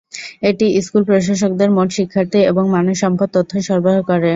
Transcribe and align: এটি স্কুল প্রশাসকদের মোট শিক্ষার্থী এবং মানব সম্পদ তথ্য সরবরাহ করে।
এটি 0.49 0.65
স্কুল 0.85 1.03
প্রশাসকদের 1.07 1.69
মোট 1.77 1.89
শিক্ষার্থী 1.97 2.39
এবং 2.51 2.63
মানব 2.75 2.95
সম্পদ 3.03 3.29
তথ্য 3.35 3.51
সরবরাহ 3.67 3.99
করে। 4.09 4.29